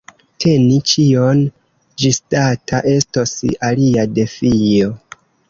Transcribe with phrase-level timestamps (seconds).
[0.43, 1.43] Teni ĉion
[2.05, 3.35] ĝisdata estos
[3.71, 4.91] alia defio.